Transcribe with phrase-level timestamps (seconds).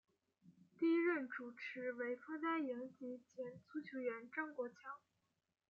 [0.79, 4.99] 第一代主持为方嘉莹及前足球员张国强。